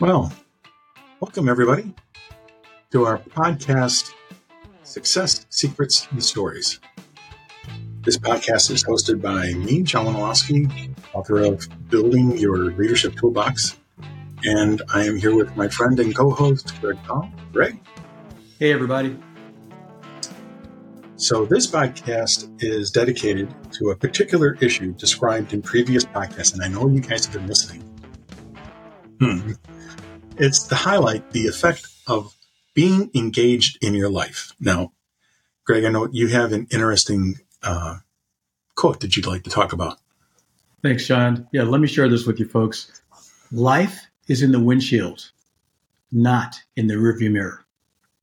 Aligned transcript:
Well, 0.00 0.32
welcome 1.18 1.48
everybody 1.48 1.92
to 2.92 3.04
our 3.04 3.18
podcast, 3.18 4.12
Success 4.84 5.44
Secrets 5.50 6.06
and 6.12 6.22
Stories. 6.22 6.78
This 8.02 8.16
podcast 8.16 8.70
is 8.70 8.84
hosted 8.84 9.20
by 9.20 9.52
me, 9.54 9.82
John 9.82 10.06
Wandolowski, 10.06 10.94
author 11.14 11.38
of 11.38 11.66
Building 11.90 12.38
Your 12.38 12.70
Leadership 12.76 13.16
Toolbox. 13.16 13.74
And 14.44 14.82
I 14.94 15.04
am 15.04 15.16
here 15.16 15.34
with 15.34 15.56
my 15.56 15.66
friend 15.66 15.98
and 15.98 16.14
co 16.14 16.30
host, 16.30 16.80
Greg 16.80 17.02
Powell. 17.02 17.28
Greg? 17.52 17.80
Hey, 18.60 18.72
everybody. 18.72 19.18
So, 21.16 21.44
this 21.44 21.66
podcast 21.66 22.62
is 22.62 22.92
dedicated 22.92 23.52
to 23.72 23.90
a 23.90 23.96
particular 23.96 24.56
issue 24.60 24.92
described 24.92 25.52
in 25.54 25.60
previous 25.60 26.04
podcasts, 26.04 26.54
and 26.54 26.62
I 26.62 26.68
know 26.68 26.86
you 26.86 27.00
guys 27.00 27.26
have 27.26 27.34
been 27.34 27.48
listening. 27.48 27.87
Hmm. 29.20 29.52
It's 30.36 30.64
to 30.64 30.74
highlight 30.74 31.32
the 31.32 31.46
effect 31.46 31.86
of 32.06 32.34
being 32.74 33.10
engaged 33.14 33.82
in 33.82 33.94
your 33.94 34.08
life. 34.08 34.52
Now, 34.60 34.92
Greg, 35.64 35.84
I 35.84 35.90
know 35.90 36.08
you 36.12 36.28
have 36.28 36.52
an 36.52 36.68
interesting 36.70 37.36
uh, 37.62 37.96
quote 38.76 39.00
that 39.00 39.16
you'd 39.16 39.26
like 39.26 39.42
to 39.44 39.50
talk 39.50 39.72
about. 39.72 39.98
Thanks, 40.82 41.06
John. 41.06 41.48
Yeah, 41.52 41.64
let 41.64 41.80
me 41.80 41.88
share 41.88 42.08
this 42.08 42.26
with 42.26 42.38
you 42.38 42.46
folks. 42.46 43.02
Life 43.50 44.06
is 44.28 44.42
in 44.42 44.52
the 44.52 44.60
windshield, 44.60 45.32
not 46.12 46.60
in 46.76 46.86
the 46.86 46.94
rearview 46.94 47.32
mirror. 47.32 47.64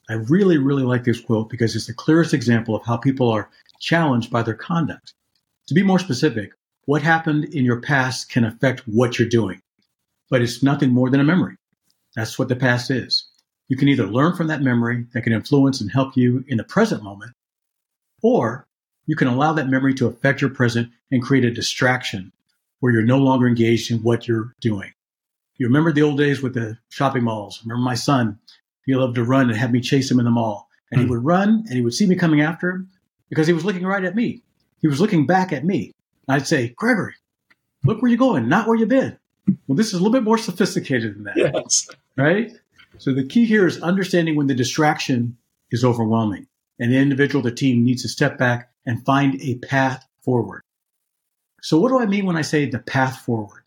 I 0.09 0.13
really, 0.13 0.57
really 0.57 0.83
like 0.83 1.03
this 1.03 1.19
quote 1.19 1.49
because 1.49 1.75
it's 1.75 1.87
the 1.87 1.93
clearest 1.93 2.33
example 2.33 2.75
of 2.75 2.85
how 2.85 2.95
people 2.95 3.29
are 3.29 3.49
challenged 3.79 4.31
by 4.31 4.43
their 4.43 4.53
conduct. 4.53 5.13
To 5.67 5.73
be 5.73 5.83
more 5.83 5.99
specific, 5.99 6.51
what 6.85 7.01
happened 7.01 7.45
in 7.45 7.65
your 7.65 7.81
past 7.81 8.29
can 8.29 8.45
affect 8.45 8.81
what 8.87 9.17
you're 9.17 9.27
doing, 9.27 9.61
but 10.29 10.41
it's 10.41 10.63
nothing 10.63 10.91
more 10.91 11.09
than 11.09 11.19
a 11.19 11.25
memory. 11.25 11.55
That's 12.15 12.39
what 12.39 12.49
the 12.49 12.55
past 12.55 12.91
is. 12.91 13.29
You 13.67 13.77
can 13.77 13.87
either 13.87 14.05
learn 14.05 14.35
from 14.35 14.47
that 14.47 14.61
memory 14.61 15.05
that 15.13 15.23
can 15.23 15.33
influence 15.33 15.81
and 15.81 15.91
help 15.91 16.15
you 16.15 16.43
in 16.47 16.57
the 16.57 16.63
present 16.63 17.03
moment, 17.03 17.31
or 18.21 18.67
you 19.05 19.15
can 19.15 19.27
allow 19.27 19.53
that 19.53 19.69
memory 19.69 19.93
to 19.95 20.07
affect 20.07 20.41
your 20.41 20.49
present 20.49 20.89
and 21.11 21.21
create 21.21 21.45
a 21.45 21.51
distraction 21.51 22.31
where 22.79 22.93
you're 22.93 23.03
no 23.03 23.17
longer 23.17 23.47
engaged 23.47 23.91
in 23.91 23.99
what 23.99 24.27
you're 24.27 24.53
doing. 24.61 24.91
You 25.57 25.67
remember 25.67 25.91
the 25.91 26.01
old 26.01 26.17
days 26.17 26.41
with 26.41 26.53
the 26.53 26.77
shopping 26.89 27.23
malls. 27.23 27.61
Remember 27.63 27.83
my 27.83 27.95
son, 27.95 28.39
he 28.85 28.93
loved 28.93 29.15
to 29.15 29.23
run 29.23 29.49
and 29.49 29.57
have 29.57 29.71
me 29.71 29.81
chase 29.81 30.11
him 30.11 30.19
in 30.19 30.25
the 30.25 30.31
mall. 30.31 30.67
And 30.91 30.99
he 31.01 31.07
hmm. 31.07 31.13
would 31.13 31.25
run 31.25 31.63
and 31.67 31.73
he 31.73 31.81
would 31.81 31.93
see 31.93 32.05
me 32.05 32.15
coming 32.15 32.41
after 32.41 32.69
him 32.69 32.89
because 33.29 33.47
he 33.47 33.53
was 33.53 33.65
looking 33.65 33.85
right 33.85 34.03
at 34.03 34.15
me. 34.15 34.43
He 34.81 34.87
was 34.87 35.01
looking 35.01 35.25
back 35.25 35.51
at 35.51 35.65
me. 35.65 35.91
And 36.27 36.35
I'd 36.35 36.47
say, 36.47 36.73
Gregory, 36.77 37.15
look 37.83 38.01
where 38.01 38.09
you're 38.09 38.17
going, 38.17 38.47
not 38.49 38.67
where 38.67 38.77
you've 38.77 38.89
been. 38.89 39.17
Well, 39.67 39.75
this 39.75 39.87
is 39.87 39.93
a 39.93 39.97
little 39.97 40.11
bit 40.11 40.23
more 40.23 40.37
sophisticated 40.37 41.15
than 41.15 41.23
that. 41.23 41.37
Yes. 41.37 41.89
Right? 42.17 42.51
So 42.97 43.13
the 43.13 43.25
key 43.25 43.45
here 43.45 43.67
is 43.67 43.81
understanding 43.81 44.35
when 44.35 44.47
the 44.47 44.55
distraction 44.55 45.37
is 45.71 45.83
overwhelming 45.83 46.47
and 46.79 46.91
the 46.91 46.97
individual, 46.97 47.41
the 47.41 47.51
team 47.51 47.83
needs 47.83 48.01
to 48.03 48.09
step 48.09 48.37
back 48.37 48.71
and 48.85 49.05
find 49.05 49.41
a 49.41 49.55
path 49.55 50.05
forward. 50.21 50.61
So 51.61 51.79
what 51.79 51.89
do 51.89 51.99
I 51.99 52.05
mean 52.05 52.25
when 52.25 52.37
I 52.37 52.41
say 52.41 52.65
the 52.65 52.79
path 52.79 53.17
forward? 53.17 53.63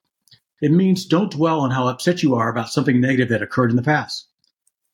It 0.60 0.72
means 0.72 1.04
don't 1.04 1.30
dwell 1.30 1.60
on 1.60 1.70
how 1.70 1.88
upset 1.88 2.22
you 2.22 2.34
are 2.34 2.48
about 2.48 2.70
something 2.70 3.00
negative 3.00 3.28
that 3.28 3.42
occurred 3.42 3.70
in 3.70 3.76
the 3.76 3.82
past. 3.82 4.28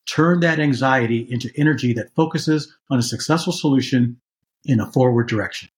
Turn 0.07 0.41
that 0.41 0.61
anxiety 0.61 1.27
into 1.31 1.51
energy 1.57 1.95
that 1.95 2.15
focuses 2.15 2.75
on 2.91 2.99
a 2.99 3.03
successful 3.03 3.53
solution 3.53 4.21
in 4.65 4.81
a 4.81 4.91
forward 4.91 5.29
direction. 5.29 5.69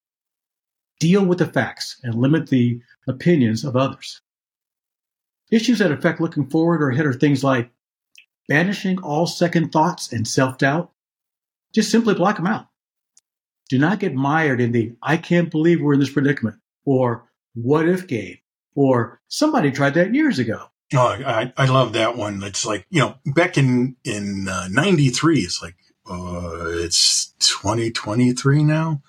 Deal 0.99 1.25
with 1.25 1.39
the 1.39 1.47
facts 1.47 2.01
and 2.03 2.15
limit 2.15 2.49
the 2.49 2.81
opinions 3.07 3.65
of 3.65 3.77
others. 3.77 4.21
Issues 5.51 5.79
that 5.79 5.93
affect 5.93 6.21
looking 6.21 6.49
forward 6.49 6.83
or 6.83 6.91
ahead 6.91 7.07
are 7.07 7.13
things 7.13 7.45
like 7.45 7.71
banishing 8.49 8.99
all 9.01 9.27
second 9.27 9.71
thoughts 9.71 10.13
and 10.13 10.27
self 10.27 10.59
doubt. 10.59 10.91
Just 11.73 11.91
simply 11.91 12.15
block 12.15 12.37
them 12.37 12.47
out. 12.47 12.67
Do 13.69 13.79
not 13.79 13.99
get 13.99 14.15
mired 14.15 14.61
in 14.61 14.73
the 14.73 14.95
I 15.03 15.17
can't 15.17 15.51
believe 15.51 15.81
we're 15.81 15.95
in 15.95 16.01
this 16.01 16.13
predicament 16.13 16.57
or 16.85 17.29
what 17.55 17.89
if 17.89 18.07
game 18.07 18.39
or 18.75 19.21
somebody 19.29 19.71
tried 19.71 19.95
that 19.95 20.15
years 20.15 20.39
ago. 20.39 20.67
Oh, 20.95 20.99
I, 20.99 21.53
I 21.57 21.67
love 21.67 21.95
that 21.95 22.17
one. 22.17 22.43
It's 22.45 22.65
like, 22.65 22.87
you 22.91 23.01
know, 23.01 23.17
back 23.27 23.59
in, 23.59 23.97
in 24.05 24.47
uh, 24.49 24.69
93, 24.71 25.41
it's 25.41 25.61
like, 25.61 25.75
uh, 26.09 26.67
it's 26.67 27.33
2023 27.41 28.63
now. 28.63 29.03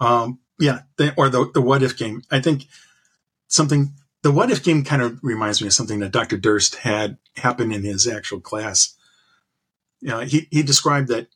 Um, 0.00 0.40
yeah. 0.58 0.80
They, 0.96 1.12
or 1.16 1.28
the, 1.28 1.48
the 1.54 1.60
what 1.60 1.84
if 1.84 1.96
game. 1.96 2.22
I 2.32 2.40
think 2.40 2.66
something, 3.46 3.92
the 4.22 4.30
what 4.30 4.50
if 4.50 4.62
game 4.62 4.84
kind 4.84 5.02
of 5.02 5.18
reminds 5.22 5.60
me 5.60 5.66
of 5.66 5.72
something 5.72 6.00
that 6.00 6.12
Dr. 6.12 6.36
Durst 6.36 6.76
had 6.76 7.18
happen 7.36 7.72
in 7.72 7.82
his 7.82 8.06
actual 8.06 8.40
class. 8.40 8.94
You 10.00 10.08
know, 10.08 10.20
he, 10.20 10.48
he 10.50 10.62
described 10.62 11.08
that 11.08 11.28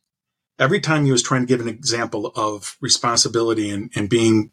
every 0.58 0.80
time 0.80 1.04
he 1.04 1.12
was 1.12 1.22
trying 1.22 1.42
to 1.42 1.46
give 1.46 1.60
an 1.60 1.68
example 1.68 2.32
of 2.36 2.76
responsibility 2.80 3.70
and, 3.70 3.90
and 3.94 4.08
being 4.08 4.50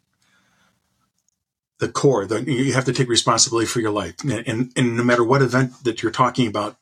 the 1.79 1.89
core, 1.89 2.25
that 2.25 2.47
you 2.47 2.73
have 2.73 2.85
to 2.85 2.93
take 2.93 3.09
responsibility 3.09 3.67
for 3.67 3.79
your 3.79 3.91
life. 3.91 4.15
And, 4.23 4.47
and, 4.47 4.71
and 4.75 4.97
no 4.97 5.03
matter 5.03 5.23
what 5.23 5.41
event 5.41 5.83
that 5.83 6.01
you're 6.01 6.11
talking 6.11 6.47
about, 6.47 6.77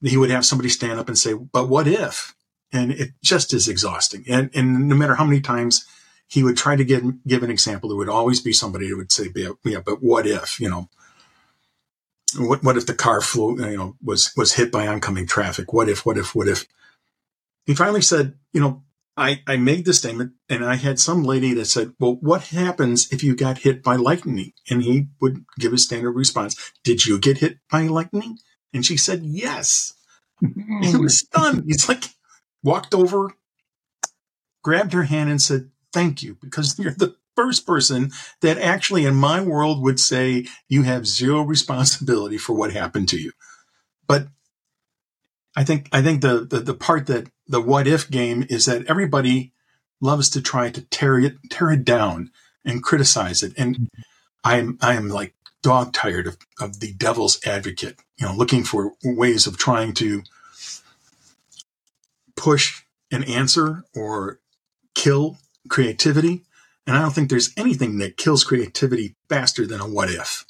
he 0.00 0.16
would 0.16 0.30
have 0.30 0.44
somebody 0.44 0.68
stand 0.68 0.98
up 0.98 1.08
and 1.08 1.18
say, 1.18 1.34
but 1.34 1.68
what 1.68 1.88
if? 1.88 2.34
And 2.72 2.92
it 2.92 3.10
just 3.22 3.52
is 3.52 3.68
exhausting. 3.68 4.24
And, 4.28 4.50
and 4.54 4.88
no 4.88 4.94
matter 4.94 5.14
how 5.14 5.24
many 5.24 5.40
times 5.40 5.86
he 6.34 6.42
would 6.42 6.56
try 6.56 6.76
to 6.76 6.84
give, 6.84 7.02
give 7.26 7.42
an 7.42 7.50
example, 7.50 7.88
there 7.88 7.96
would 7.96 8.08
always 8.08 8.40
be 8.40 8.52
somebody 8.52 8.88
who 8.88 8.96
would 8.96 9.12
say, 9.12 9.28
yeah, 9.64 9.80
but 9.84 10.02
what 10.02 10.26
if, 10.26 10.60
you 10.60 10.68
know, 10.68 10.88
what, 12.36 12.62
what 12.64 12.76
if 12.76 12.86
the 12.86 12.94
car 12.94 13.20
flew, 13.20 13.58
you 13.70 13.76
know, 13.76 13.96
was, 14.02 14.32
was 14.36 14.54
hit 14.54 14.72
by 14.72 14.86
oncoming 14.86 15.26
traffic? 15.26 15.72
What 15.72 15.88
if, 15.88 16.04
what 16.04 16.18
if, 16.18 16.34
what 16.34 16.48
if? 16.48 16.66
he 17.66 17.74
finally 17.74 18.02
said, 18.02 18.34
you 18.52 18.60
know, 18.60 18.82
I, 19.16 19.42
I 19.46 19.56
made 19.56 19.84
the 19.84 19.94
statement 19.94 20.32
and 20.48 20.64
I 20.64 20.74
had 20.74 20.98
some 20.98 21.22
lady 21.22 21.54
that 21.54 21.66
said, 21.66 21.92
well, 22.00 22.18
what 22.20 22.48
happens 22.48 23.12
if 23.12 23.22
you 23.22 23.36
got 23.36 23.58
hit 23.58 23.82
by 23.82 23.96
lightning? 23.96 24.52
And 24.68 24.82
he 24.82 25.08
would 25.20 25.44
give 25.58 25.72
a 25.72 25.78
standard 25.78 26.12
response. 26.12 26.72
Did 26.82 27.06
you 27.06 27.18
get 27.18 27.38
hit 27.38 27.58
by 27.70 27.82
lightning? 27.82 28.38
And 28.72 28.84
she 28.84 28.96
said, 28.96 29.22
yes. 29.22 29.94
he 30.40 30.96
was 30.96 31.14
mm. 31.14 31.26
stunned. 31.26 31.64
He's 31.66 31.88
like, 31.88 32.04
walked 32.62 32.92
over, 32.92 33.32
grabbed 34.62 34.92
her 34.92 35.04
hand 35.04 35.30
and 35.30 35.40
said, 35.40 35.70
thank 35.94 36.22
you, 36.22 36.36
because 36.42 36.78
you're 36.78 36.92
the 36.92 37.16
first 37.36 37.66
person 37.66 38.12
that 38.42 38.58
actually 38.58 39.06
in 39.06 39.14
my 39.14 39.40
world 39.40 39.82
would 39.82 39.98
say 39.98 40.46
you 40.68 40.82
have 40.82 41.06
zero 41.06 41.42
responsibility 41.42 42.38
for 42.38 42.52
what 42.52 42.72
happened 42.72 43.08
to 43.08 43.18
you. 43.18 43.32
But 44.06 44.28
I 45.56 45.64
think, 45.64 45.88
I 45.92 46.02
think 46.02 46.20
the, 46.20 46.44
the, 46.44 46.60
the 46.60 46.74
part 46.74 47.06
that 47.06 47.28
the 47.46 47.60
what 47.60 47.86
if 47.86 48.10
game 48.10 48.46
is 48.48 48.66
that 48.66 48.86
everybody 48.86 49.52
loves 50.00 50.28
to 50.30 50.42
try 50.42 50.70
to 50.70 50.82
tear 50.82 51.18
it 51.18 51.36
tear 51.50 51.70
it 51.72 51.84
down 51.84 52.30
and 52.64 52.82
criticize 52.82 53.42
it. 53.42 53.52
And 53.56 53.76
mm-hmm. 53.76 54.00
I'm 54.44 54.78
I'm 54.80 55.08
like 55.08 55.34
dog 55.62 55.92
tired 55.92 56.26
of, 56.26 56.36
of 56.60 56.80
the 56.80 56.92
devil's 56.92 57.44
advocate, 57.46 57.98
you 58.18 58.26
know, 58.26 58.34
looking 58.34 58.64
for 58.64 58.92
ways 59.02 59.46
of 59.46 59.56
trying 59.56 59.94
to 59.94 60.22
push 62.36 62.82
an 63.10 63.24
answer 63.24 63.84
or 63.94 64.40
kill 64.94 65.38
creativity. 65.68 66.44
And 66.86 66.96
I 66.96 67.02
don't 67.02 67.12
think 67.12 67.30
there's 67.30 67.52
anything 67.56 67.98
that 67.98 68.16
kills 68.16 68.44
creativity 68.44 69.14
faster 69.28 69.66
than 69.66 69.80
a 69.80 69.88
what 69.88 70.10
if. 70.10 70.44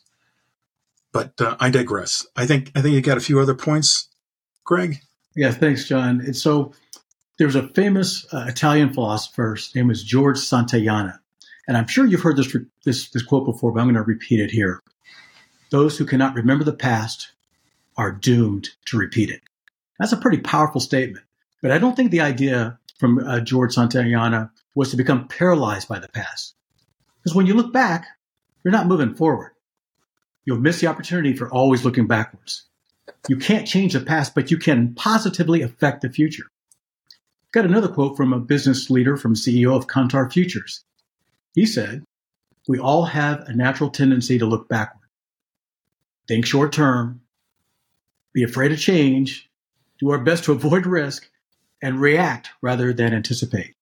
But 1.13 1.41
uh, 1.41 1.57
I 1.61 1.71
digress. 1.71 2.27
I 2.35 2.47
think 2.47 2.73
I 2.75 2.83
think 2.83 2.95
you 2.95 3.01
got 3.01 3.19
a 3.19 3.21
few 3.21 3.39
other 3.39 3.55
points, 3.55 4.09
Greg. 4.65 4.99
Yeah, 5.37 5.53
thanks, 5.53 5.87
John. 5.87 6.21
And 6.21 6.37
so 6.37 6.73
there 7.39 7.47
was 7.47 7.57
a 7.57 7.69
famous 7.69 8.27
uh, 8.33 8.47
Italian 8.49 8.93
philosopher. 8.93 9.55
His 9.55 9.75
name 9.75 9.89
was 9.89 10.03
George 10.03 10.39
Santayana. 10.39 11.19
And 11.67 11.77
I'm 11.77 11.87
sure 11.87 12.05
you've 12.05 12.23
heard 12.23 12.37
this, 12.37 12.55
this, 12.85 13.11
this 13.11 13.23
quote 13.23 13.47
before, 13.47 13.73
but 13.73 13.81
I'm 13.81 13.87
going 13.87 13.95
to 13.95 14.03
repeat 14.03 14.41
it 14.41 14.51
here. 14.51 14.83
Those 15.71 15.97
who 15.97 16.05
cannot 16.05 16.35
remember 16.35 16.63
the 16.63 16.73
past 16.73 17.33
are 17.97 18.13
doomed 18.13 18.69
to 18.87 18.99
repeat 18.99 19.31
it. 19.31 19.41
That's 19.99 20.13
a 20.13 20.17
pretty 20.17 20.39
powerful 20.39 20.81
statement. 20.81 21.25
But 21.63 21.71
I 21.71 21.79
don't 21.79 21.97
think 21.97 22.11
the 22.11 22.21
idea 22.21 22.79
from 22.99 23.19
uh, 23.19 23.41
George 23.41 23.75
Santayana 23.75 24.51
was 24.75 24.91
to 24.91 24.97
become 24.97 25.29
paralyzed 25.29 25.89
by 25.89 25.99
the 25.99 26.09
past. 26.09 26.55
Because 27.23 27.35
when 27.35 27.47
you 27.47 27.55
look 27.55 27.73
back, 27.73 28.07
you're 28.63 28.73
not 28.73 28.87
moving 28.87 29.15
forward. 29.15 29.53
You'll 30.45 30.59
miss 30.59 30.81
the 30.81 30.89
opportunity 30.89 31.35
for 31.35 31.51
always 31.51 31.85
looking 31.85 32.07
backwards. 32.07 32.67
You 33.29 33.37
can't 33.37 33.67
change 33.67 33.93
the 33.93 34.01
past, 34.01 34.35
but 34.35 34.51
you 34.51 34.59
can 34.59 34.95
positively 34.95 35.63
affect 35.63 36.03
the 36.03 36.11
future. 36.11 36.45
Got 37.53 37.65
another 37.67 37.89
quote 37.89 38.17
from 38.17 38.33
a 38.33 38.41
business 38.41 38.91
leader 38.91 39.17
from 39.17 39.35
CEO 39.35 39.77
of 39.77 39.87
Kantar 39.87 40.31
Futures. 40.31 40.85
He 41.55 41.67
said, 41.67 42.05
We 42.67 42.79
all 42.79 43.05
have 43.05 43.41
a 43.47 43.55
natural 43.55 43.91
tendency 43.91 44.39
to 44.39 44.47
look 44.47 44.69
backward. 44.69 45.09
Think 46.27 46.47
short 46.47 46.73
term, 46.73 47.21
be 48.33 48.43
afraid 48.43 48.73
of 48.73 48.81
change, 48.81 49.49
do 50.01 50.11
our 50.11 50.19
best 50.19 50.45
to 50.45 50.53
avoid 50.53 50.87
risk, 50.87 51.31
and 51.81 52.01
react 52.01 52.51
rather 52.61 52.93
than 52.93 53.15
anticipate. 53.15 53.75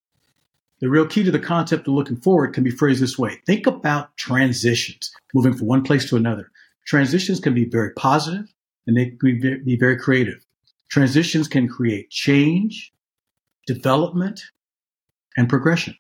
The 0.83 0.91
real 0.91 1.07
key 1.07 1.23
to 1.23 1.31
the 1.31 1.39
concept 1.39 1.87
of 1.87 1.95
looking 1.95 2.17
forward 2.17 2.55
can 2.55 2.65
be 2.65 2.71
phrased 2.73 3.01
this 3.01 3.17
way 3.17 3.41
think 3.47 3.69
about 3.69 4.17
transitions, 4.17 5.15
moving 5.33 5.55
from 5.55 5.69
one 5.69 5.85
place 5.85 6.09
to 6.11 6.17
another. 6.17 6.51
Transitions 6.85 7.39
can 7.39 7.55
be 7.55 7.65
very 7.65 7.93
positive 7.93 8.53
and 8.89 8.97
they 8.97 9.11
can 9.11 9.63
be 9.65 9.77
very 9.77 9.97
creative. 9.97 10.45
Transitions 10.91 11.47
can 11.47 11.69
create 11.69 12.11
change, 12.11 12.93
development, 13.65 14.43
and 15.37 15.49
progression. 15.49 15.97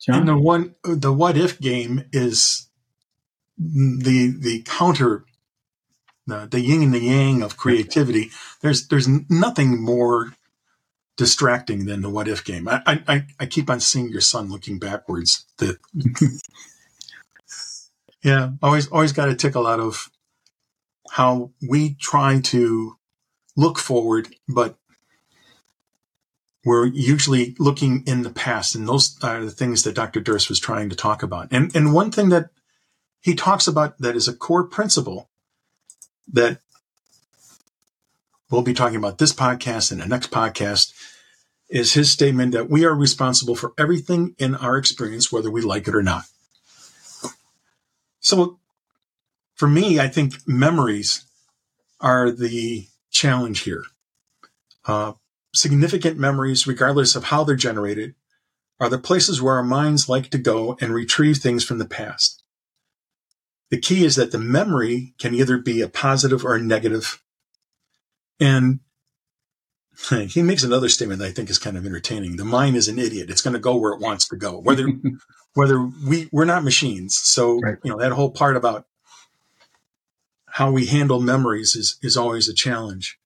John? 0.00 0.20
And 0.20 0.28
the 0.28 0.38
one, 0.38 0.74
the 0.82 1.12
what 1.12 1.36
if 1.36 1.60
game 1.60 2.04
is 2.12 2.68
the 3.58 4.34
the 4.34 4.62
counter, 4.62 5.26
the, 6.26 6.48
the 6.50 6.60
yin 6.60 6.82
and 6.82 6.94
the 6.94 7.00
yang 7.00 7.42
of 7.42 7.58
creativity. 7.58 8.30
There's 8.62 8.88
there's 8.88 9.08
nothing 9.28 9.82
more 9.84 10.32
distracting 11.16 11.86
than 11.86 12.02
the 12.02 12.10
what 12.10 12.28
if 12.28 12.44
game. 12.44 12.68
I 12.68 12.82
I, 12.86 13.26
I 13.40 13.46
keep 13.46 13.70
on 13.70 13.80
seeing 13.80 14.08
your 14.08 14.20
son 14.20 14.50
looking 14.50 14.78
backwards. 14.78 15.46
The 15.58 15.78
yeah, 18.22 18.50
always 18.62 18.88
always 18.88 19.12
got 19.12 19.28
a 19.28 19.34
tickle 19.34 19.66
out 19.66 19.80
of 19.80 20.10
how 21.10 21.52
we 21.66 21.94
try 21.94 22.40
to 22.40 22.96
look 23.56 23.78
forward, 23.78 24.28
but 24.48 24.76
we're 26.64 26.86
usually 26.86 27.54
looking 27.58 28.02
in 28.06 28.22
the 28.22 28.30
past, 28.30 28.74
and 28.74 28.88
those 28.88 29.16
are 29.22 29.44
the 29.44 29.50
things 29.52 29.84
that 29.84 29.94
Dr. 29.94 30.20
Durst 30.20 30.48
was 30.48 30.58
trying 30.58 30.90
to 30.90 30.96
talk 30.96 31.22
about. 31.22 31.48
And 31.50 31.74
and 31.74 31.94
one 31.94 32.10
thing 32.10 32.28
that 32.30 32.50
he 33.20 33.34
talks 33.34 33.66
about 33.66 33.98
that 33.98 34.16
is 34.16 34.28
a 34.28 34.36
core 34.36 34.64
principle 34.64 35.30
that 36.32 36.60
we'll 38.50 38.62
be 38.62 38.74
talking 38.74 38.96
about 38.96 39.18
this 39.18 39.32
podcast 39.32 39.92
and 39.92 40.00
the 40.00 40.06
next 40.06 40.30
podcast 40.30 40.92
is 41.68 41.94
his 41.94 42.10
statement 42.10 42.52
that 42.52 42.70
we 42.70 42.84
are 42.84 42.94
responsible 42.94 43.56
for 43.56 43.72
everything 43.76 44.34
in 44.38 44.54
our 44.54 44.76
experience, 44.76 45.32
whether 45.32 45.50
we 45.50 45.60
like 45.60 45.88
it 45.88 45.94
or 45.94 46.02
not. 46.02 46.24
So 48.20 48.58
for 49.54 49.68
me, 49.68 49.98
I 49.98 50.08
think 50.08 50.34
memories 50.46 51.24
are 52.00 52.30
the 52.30 52.86
challenge 53.10 53.60
here. 53.60 53.82
Uh, 54.84 55.14
significant 55.54 56.18
memories, 56.18 56.66
regardless 56.66 57.16
of 57.16 57.24
how 57.24 57.42
they're 57.42 57.56
generated, 57.56 58.14
are 58.78 58.88
the 58.88 58.98
places 58.98 59.40
where 59.40 59.54
our 59.54 59.62
minds 59.62 60.08
like 60.08 60.30
to 60.30 60.38
go 60.38 60.76
and 60.80 60.92
retrieve 60.92 61.38
things 61.38 61.64
from 61.64 61.78
the 61.78 61.86
past. 61.86 62.42
The 63.70 63.80
key 63.80 64.04
is 64.04 64.16
that 64.16 64.32
the 64.32 64.38
memory 64.38 65.14
can 65.18 65.34
either 65.34 65.58
be 65.58 65.80
a 65.80 65.88
positive 65.88 66.44
or 66.44 66.54
a 66.54 66.62
negative. 66.62 67.20
And 68.40 68.80
he 70.10 70.42
makes 70.42 70.62
another 70.62 70.88
statement 70.88 71.20
that 71.20 71.28
I 71.28 71.32
think 71.32 71.50
is 71.50 71.58
kind 71.58 71.76
of 71.76 71.86
entertaining. 71.86 72.36
The 72.36 72.44
mind 72.44 72.76
is 72.76 72.88
an 72.88 72.98
idiot. 72.98 73.30
It's 73.30 73.42
going 73.42 73.54
to 73.54 73.60
go 73.60 73.76
where 73.76 73.92
it 73.92 74.00
wants 74.00 74.28
to 74.28 74.36
go. 74.36 74.58
Whether 74.58 74.88
whether 75.54 75.80
we 75.80 76.28
we're 76.32 76.44
not 76.44 76.64
machines. 76.64 77.16
So, 77.16 77.60
right. 77.60 77.78
you 77.82 77.90
know, 77.90 77.98
that 77.98 78.12
whole 78.12 78.30
part 78.30 78.56
about 78.56 78.86
how 80.46 80.70
we 80.70 80.86
handle 80.86 81.20
memories 81.20 81.74
is 81.74 81.98
is 82.02 82.16
always 82.16 82.48
a 82.48 82.54
challenge. 82.54 83.18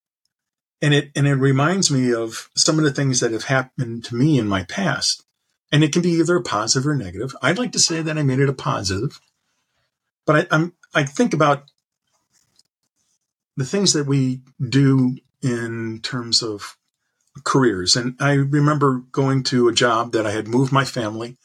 And 0.83 0.95
it 0.95 1.11
and 1.15 1.27
it 1.27 1.35
reminds 1.35 1.91
me 1.91 2.15
of 2.15 2.49
some 2.55 2.79
of 2.79 2.85
the 2.85 2.93
things 2.93 3.21
that 3.21 3.33
have 3.33 3.45
happened 3.45 4.05
to 4.05 4.15
me 4.15 4.39
in 4.39 4.49
my 4.49 4.65
past. 4.65 5.25
And 5.73 5.85
it 5.85 5.93
can 5.93 6.03
be 6.03 6.11
either 6.11 6.37
a 6.37 6.43
positive 6.43 6.89
or 6.89 6.97
negative. 6.97 7.37
I'd 7.43 7.59
like 7.59 7.71
to 7.73 7.79
say 7.79 8.03
that 8.03 8.19
I 8.19 8.23
made 8.23 8.41
it 8.41 8.49
a 8.49 8.53
positive. 8.53 9.21
But 10.27 10.37
I, 10.37 10.57
I'm 10.57 10.73
I 10.95 11.05
think 11.05 11.35
about 11.35 11.71
the 13.57 13.65
things 13.65 13.93
that 13.93 14.07
we 14.07 14.41
do 14.69 15.17
in 15.43 16.01
terms 16.03 16.43
of 16.43 16.77
careers. 17.45 17.97
And 17.97 18.17
I 18.21 18.33
remember 18.33 19.03
going 19.13 19.43
to 19.45 19.69
a 19.69 19.75
job 19.75 20.13
that 20.13 20.27
I 20.27 20.33
had 20.33 20.49
moved 20.49 20.73
my 20.73 20.85
family. 20.85 21.37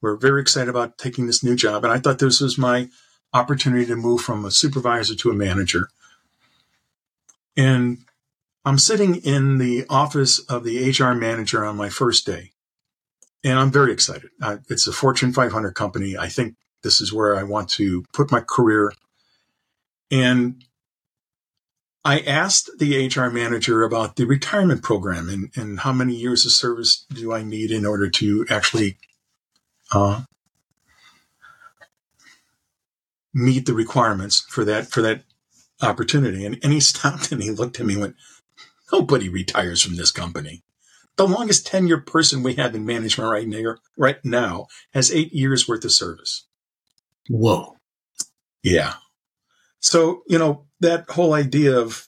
We 0.00 0.10
are 0.10 0.16
very 0.16 0.40
excited 0.40 0.68
about 0.68 0.98
taking 0.98 1.26
this 1.26 1.42
new 1.42 1.56
job. 1.56 1.84
And 1.84 1.92
I 1.92 1.98
thought 1.98 2.18
this 2.18 2.40
was 2.40 2.58
my 2.58 2.88
opportunity 3.32 3.86
to 3.86 3.96
move 3.96 4.20
from 4.20 4.44
a 4.44 4.50
supervisor 4.50 5.14
to 5.14 5.30
a 5.30 5.34
manager. 5.34 5.88
And 7.56 7.98
I'm 8.64 8.78
sitting 8.78 9.16
in 9.16 9.58
the 9.58 9.86
office 9.88 10.38
of 10.38 10.64
the 10.64 10.90
HR 10.90 11.14
manager 11.14 11.64
on 11.64 11.76
my 11.76 11.88
first 11.88 12.26
day. 12.26 12.52
And 13.42 13.58
I'm 13.58 13.70
very 13.70 13.92
excited. 13.92 14.30
Uh, 14.40 14.58
it's 14.68 14.86
a 14.86 14.92
Fortune 14.92 15.32
500 15.32 15.74
company. 15.74 16.16
I 16.16 16.28
think 16.28 16.56
this 16.82 17.00
is 17.00 17.12
where 17.12 17.36
I 17.36 17.42
want 17.42 17.70
to 17.70 18.04
put 18.12 18.30
my 18.30 18.40
career. 18.40 18.92
And 20.10 20.62
I 22.04 22.20
asked 22.20 22.70
the 22.78 23.06
HR 23.08 23.28
manager 23.28 23.82
about 23.82 24.16
the 24.16 24.24
retirement 24.24 24.82
program 24.82 25.28
and, 25.28 25.50
and 25.54 25.80
how 25.80 25.92
many 25.92 26.14
years 26.14 26.46
of 26.46 26.52
service 26.52 27.04
do 27.12 27.32
I 27.32 27.42
need 27.42 27.70
in 27.70 27.84
order 27.84 28.08
to 28.08 28.46
actually 28.48 28.96
uh, 29.92 30.22
meet 33.34 33.66
the 33.66 33.74
requirements 33.74 34.40
for 34.48 34.64
that 34.64 34.86
for 34.86 35.02
that 35.02 35.24
opportunity. 35.82 36.44
And, 36.44 36.58
and 36.62 36.72
he 36.72 36.80
stopped 36.92 37.32
and 37.32 37.42
he 37.42 37.50
looked 37.50 37.78
at 37.80 37.86
me 37.86 37.94
and 37.94 38.02
went, 38.02 38.16
Nobody 38.92 39.28
retires 39.28 39.82
from 39.82 39.96
this 39.96 40.10
company. 40.10 40.62
The 41.16 41.28
longest 41.28 41.66
tenure 41.66 41.98
person 41.98 42.42
we 42.42 42.54
have 42.54 42.74
in 42.74 42.84
management 42.84 43.30
right 43.30 43.46
now, 43.46 43.76
right 43.96 44.24
now 44.24 44.66
has 44.94 45.12
eight 45.12 45.32
years 45.32 45.68
worth 45.68 45.84
of 45.84 45.92
service. 45.92 46.46
Whoa. 47.28 47.76
Yeah. 48.62 48.94
So, 49.80 50.22
you 50.26 50.38
know, 50.38 50.66
that 50.80 51.10
whole 51.10 51.32
idea 51.32 51.78
of 51.78 52.06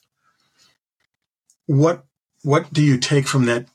what 1.65 2.05
what 2.43 2.73
do 2.73 2.81
you 2.81 2.97
take 2.97 3.27
from 3.27 3.45
that 3.45 3.67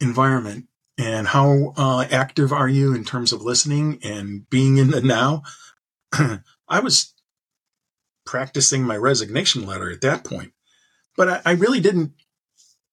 environment? 0.00 0.66
And 0.98 1.28
how 1.28 1.74
uh, 1.76 2.06
active 2.10 2.52
are 2.52 2.68
you 2.68 2.94
in 2.94 3.04
terms 3.04 3.32
of 3.32 3.42
listening 3.42 3.98
and 4.02 4.48
being 4.48 4.78
in 4.78 4.90
the 4.90 5.02
now? 5.02 5.42
I 6.68 6.80
was 6.80 7.12
practicing 8.24 8.82
my 8.82 8.96
resignation 8.96 9.66
letter 9.66 9.90
at 9.90 10.00
that 10.00 10.24
point 10.24 10.52
but 11.16 11.28
I, 11.28 11.42
I, 11.44 11.52
really 11.52 11.80
didn't 11.80 12.12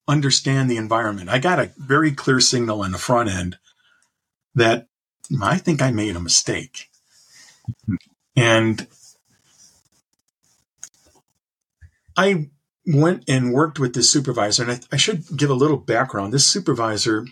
understand 0.07 0.69
the 0.69 0.78
environment. 0.78 1.30
I 1.30 1.39
got 1.39 1.60
a 1.60 1.72
very 1.78 2.12
clear 2.12 2.39
signal 2.39 2.81
on 2.81 2.92
the 2.92 2.98
front 2.98 3.30
end 3.30 3.57
that 4.56 4.88
i 5.42 5.57
think 5.57 5.81
i 5.81 5.89
made 5.89 6.16
a 6.16 6.19
mistake. 6.19 6.89
And 8.36 8.88
I 12.15 12.50
went 12.86 13.24
and 13.27 13.54
worked 13.54 13.80
with 13.80 13.94
this 13.94 14.10
supervisor, 14.10 14.63
and 14.63 14.71
I, 14.71 14.80
I, 14.92 14.98
should 14.98 15.24
give 15.36 15.50
a 15.50 15.56
little 15.56 15.77
background. 15.77 16.33
This 16.33 16.48
supervisor, 16.48 17.25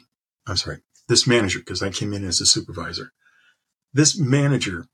I'm 0.47 0.57
sorry, 0.57 0.79
this 1.07 1.27
manager, 1.27 1.59
because 1.59 1.83
I 1.83 1.89
came 1.89 2.13
in 2.13 2.23
as 2.23 2.41
a 2.41 2.45
supervisor. 2.45 3.11
This 3.93 4.17
manager 4.17 4.87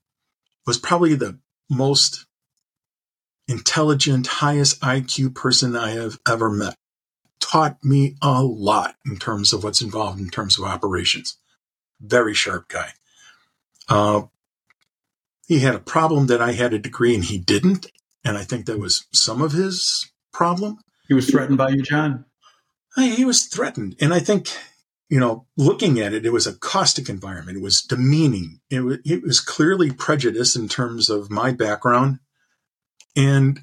was 0.66 0.78
probably 0.78 1.14
the 1.14 1.38
most 1.70 2.26
intelligent, 3.46 4.26
highest 4.26 4.80
IQ 4.80 5.34
person 5.34 5.76
I 5.76 5.90
have 5.90 6.18
ever 6.28 6.50
met. 6.50 6.76
Taught 7.40 7.82
me 7.82 8.16
a 8.20 8.42
lot 8.42 8.96
in 9.06 9.16
terms 9.16 9.52
of 9.52 9.64
what's 9.64 9.80
involved 9.80 10.20
in 10.20 10.28
terms 10.28 10.58
of 10.58 10.64
operations. 10.64 11.38
Very 12.00 12.34
sharp 12.34 12.68
guy. 12.68 12.90
Uh, 13.88 14.22
he 15.46 15.60
had 15.60 15.74
a 15.74 15.80
problem 15.80 16.26
that 16.26 16.42
I 16.42 16.52
had 16.52 16.74
a 16.74 16.78
degree 16.78 17.14
and 17.14 17.24
he 17.24 17.38
didn't. 17.38 17.86
And 18.24 18.36
I 18.36 18.44
think 18.44 18.66
that 18.66 18.78
was 18.78 19.06
some 19.12 19.42
of 19.42 19.52
his 19.52 20.10
problem. 20.32 20.78
He 21.08 21.14
was 21.14 21.30
threatened 21.30 21.58
by 21.58 21.70
you, 21.70 21.82
John? 21.82 22.24
He 22.96 23.24
was 23.24 23.44
threatened. 23.44 23.96
And 24.00 24.12
I 24.12 24.18
think, 24.18 24.48
you 25.08 25.20
know, 25.20 25.46
looking 25.56 26.00
at 26.00 26.12
it, 26.12 26.26
it 26.26 26.32
was 26.32 26.46
a 26.46 26.56
caustic 26.56 27.08
environment. 27.08 27.58
It 27.58 27.62
was 27.62 27.80
demeaning. 27.80 28.60
It 28.70 28.80
was, 28.80 28.98
it 29.04 29.22
was 29.22 29.40
clearly 29.40 29.92
prejudiced 29.92 30.56
in 30.56 30.68
terms 30.68 31.08
of 31.08 31.30
my 31.30 31.52
background. 31.52 32.18
And 33.16 33.60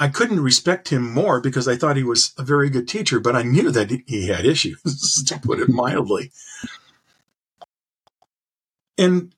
I 0.00 0.08
couldn't 0.08 0.40
respect 0.40 0.88
him 0.88 1.12
more 1.12 1.40
because 1.40 1.66
I 1.66 1.76
thought 1.76 1.96
he 1.96 2.04
was 2.04 2.32
a 2.38 2.44
very 2.44 2.70
good 2.70 2.86
teacher, 2.86 3.18
but 3.18 3.34
I 3.34 3.42
knew 3.42 3.70
that 3.70 3.90
he 4.06 4.28
had 4.28 4.46
issues, 4.46 5.24
to 5.26 5.38
put 5.40 5.58
it 5.58 5.68
mildly. 5.68 6.30
And 8.96 9.34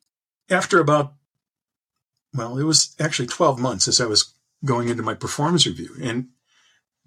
after 0.51 0.81
about 0.81 1.15
well, 2.35 2.59
it 2.59 2.65
was 2.65 2.95
actually 3.01 3.29
12 3.29 3.59
months 3.59 3.89
as 3.89 4.01
I 4.01 4.07
was 4.07 4.35
going 4.65 4.89
into 4.89 5.03
my 5.03 5.15
performance 5.15 5.67
review. 5.67 5.91
And 6.03 6.29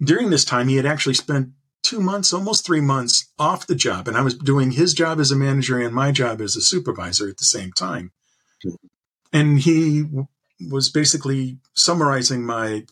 during 0.02 0.30
this 0.30 0.44
time, 0.44 0.68
he 0.68 0.76
had 0.76 0.86
actually 0.86 1.14
spent 1.14 1.50
two 1.82 2.00
months, 2.00 2.32
almost 2.32 2.66
three 2.66 2.80
months 2.80 3.32
off 3.38 3.66
the 3.66 3.74
job. 3.74 4.08
And 4.08 4.16
I 4.16 4.22
was 4.22 4.34
doing 4.34 4.72
his 4.72 4.94
job 4.94 5.20
as 5.20 5.30
a 5.30 5.36
manager 5.36 5.78
and 5.78 5.94
my 5.94 6.12
job 6.12 6.40
as 6.40 6.56
a 6.56 6.60
supervisor 6.60 7.28
at 7.28 7.38
the 7.38 7.44
same 7.44 7.72
time. 7.72 8.12
And 9.32 9.60
he 9.60 10.04
was 10.68 10.88
basically 10.88 11.58
summarizing 11.74 12.44
my 12.44 12.86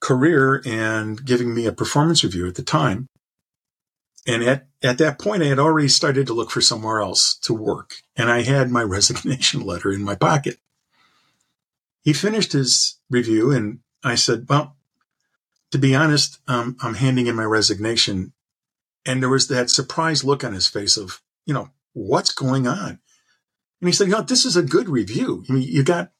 career 0.00 0.62
and 0.64 1.22
giving 1.24 1.54
me 1.54 1.66
a 1.66 1.72
performance 1.72 2.24
review 2.24 2.46
at 2.48 2.54
the 2.54 2.62
time. 2.62 3.08
And 4.26 4.42
at, 4.42 4.66
at 4.82 4.98
that 4.98 5.18
point, 5.18 5.42
I 5.42 5.46
had 5.46 5.58
already 5.58 5.88
started 5.88 6.26
to 6.26 6.34
look 6.34 6.50
for 6.50 6.60
somewhere 6.60 7.00
else 7.00 7.34
to 7.42 7.54
work. 7.54 7.96
And 8.16 8.30
I 8.30 8.42
had 8.42 8.70
my 8.70 8.82
resignation 8.96 9.60
letter 9.60 9.92
in 9.92 10.02
my 10.02 10.14
pocket 10.14 10.58
he 12.02 12.12
finished 12.12 12.52
his 12.52 12.98
review 13.10 13.50
and 13.50 13.80
I 14.02 14.14
said, 14.14 14.46
well, 14.48 14.76
to 15.70 15.78
be 15.78 15.94
honest, 15.94 16.38
um, 16.48 16.76
I'm 16.82 16.94
handing 16.94 17.26
in 17.26 17.36
my 17.36 17.44
resignation. 17.44 18.32
And 19.06 19.22
there 19.22 19.28
was 19.28 19.48
that 19.48 19.70
surprised 19.70 20.24
look 20.24 20.44
on 20.44 20.52
his 20.52 20.66
face 20.66 20.96
of, 20.96 21.22
you 21.46 21.54
know, 21.54 21.70
what's 21.92 22.32
going 22.32 22.66
on? 22.66 23.00
And 23.80 23.88
he 23.88 23.92
said, 23.92 24.08
you 24.08 24.12
know, 24.12 24.22
this 24.22 24.44
is 24.44 24.56
a 24.56 24.62
good 24.62 24.88
review. 24.88 25.44
I 25.48 25.52
mean, 25.52 25.62
you 25.62 25.82
got 25.82 26.12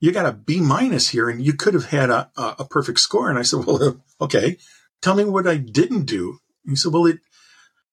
you 0.00 0.12
got 0.12 0.26
a 0.26 0.32
B 0.32 0.60
minus 0.60 1.08
here 1.08 1.28
and 1.28 1.44
you 1.44 1.52
could 1.54 1.74
have 1.74 1.86
had 1.86 2.08
a, 2.08 2.30
a, 2.36 2.56
a, 2.60 2.64
perfect 2.64 3.00
score. 3.00 3.28
And 3.28 3.38
I 3.38 3.42
said, 3.42 3.64
well, 3.66 4.00
okay, 4.20 4.56
tell 5.02 5.16
me 5.16 5.24
what 5.24 5.46
I 5.48 5.56
didn't 5.56 6.04
do. 6.04 6.38
he 6.64 6.76
said, 6.76 6.92
well, 6.92 7.06
it, 7.06 7.18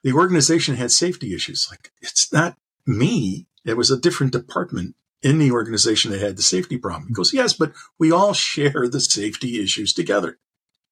the 0.04 0.14
organization 0.14 0.76
had 0.76 0.92
safety 0.92 1.34
issues. 1.34 1.68
Like, 1.72 1.92
it's 2.02 2.32
not 2.32 2.58
me. 2.86 3.48
It 3.66 3.76
was 3.76 3.90
a 3.90 4.00
different 4.00 4.34
department 4.34 4.96
in 5.26 5.40
the 5.40 5.50
organization 5.50 6.12
that 6.12 6.22
had 6.22 6.38
the 6.38 6.44
safety 6.44 6.78
problem. 6.78 7.08
He 7.08 7.14
goes, 7.16 7.34
yes, 7.34 7.54
but 7.54 7.74
we 7.98 8.12
all 8.12 8.34
share 8.34 8.88
the 8.88 9.00
safety 9.00 9.62
issues 9.62 9.92
together. 9.92 10.38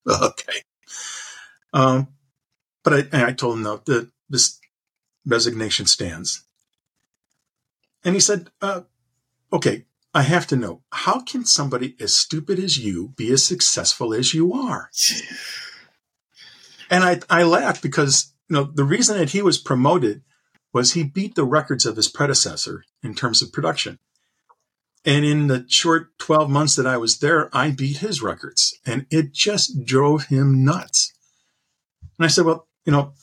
Okay. 0.06 0.64
Um, 1.72 2.10
but 2.84 3.14
I, 3.14 3.28
I 3.28 3.32
told 3.32 3.56
him, 3.56 3.64
no, 3.64 3.78
the, 3.86 4.12
this 4.30 4.60
resignation 5.26 5.86
stands. 5.86 6.44
And 8.04 8.16
he 8.16 8.20
said, 8.20 8.50
uh, 8.62 8.82
okay, 9.54 9.86
I 10.14 10.24
have 10.24 10.46
to 10.48 10.58
know, 10.58 10.82
how 10.92 11.22
can 11.22 11.46
somebody 11.46 11.96
as 12.02 12.14
stupid 12.14 12.60
as 12.60 12.78
you 12.78 13.14
be 13.16 13.32
as 13.32 13.46
successful 13.46 14.14
as 14.14 14.34
you 14.34 14.52
are? 14.52 14.90
and 16.90 17.06
I, 17.06 17.22
I 17.30 17.44
laughed 17.44 17.82
because, 17.82 18.34
you 18.50 18.58
know, 18.58 18.66
the 18.66 18.84
reason 18.84 19.18
that 19.18 19.30
he 19.30 19.42
was 19.42 19.58
promoted 19.58 20.22
was 20.74 20.92
he 20.94 21.04
beat 21.04 21.36
the 21.36 21.46
records 21.46 21.86
of 21.86 21.96
his 21.96 22.10
predecessor 22.10 22.84
in 23.02 23.16
terms 23.16 23.42
of 23.42 23.54
production. 23.54 24.00
And 25.06 25.26
in 25.26 25.48
the 25.48 25.66
short 25.68 26.18
12 26.20 26.50
months 26.50 26.76
that 26.76 26.88
I 26.88 26.98
was 26.98 27.20
there, 27.20 27.50
I 27.56 27.72
beat 27.72 27.98
his 27.98 28.22
records 28.22 28.78
and 28.86 29.06
it 29.10 29.34
just 29.34 29.86
drove 29.86 30.26
him 30.26 30.64
nuts. 30.64 31.12
And 32.18 32.26
I 32.26 32.30
said, 32.30 32.46
well, 32.46 32.68
you 32.86 32.92
know, 32.92 33.14